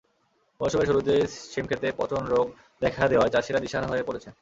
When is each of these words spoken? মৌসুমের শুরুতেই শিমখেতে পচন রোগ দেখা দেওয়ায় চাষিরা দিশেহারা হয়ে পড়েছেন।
মৌসুমের 0.61 0.87
শুরুতেই 0.87 1.21
শিমখেতে 1.51 1.87
পচন 1.97 2.23
রোগ 2.25 2.45
দেখা 2.81 3.03
দেওয়ায় 3.07 3.33
চাষিরা 3.33 3.59
দিশেহারা 3.59 3.87
হয়ে 3.87 4.07
পড়েছেন। 4.07 4.33